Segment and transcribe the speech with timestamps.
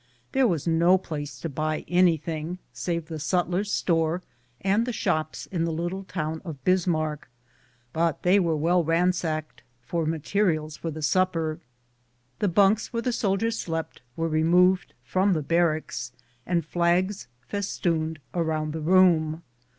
[0.31, 4.23] There was no place to buy anything, save the sutler's store
[4.61, 7.29] and the shops in the little town of Bis marck,
[7.93, 11.59] but they were well ransacked for materials for the supper.
[12.39, 16.13] The bunks where the soldiers slept were removed from the barracks,
[16.47, 19.43] and flags festooned around the room.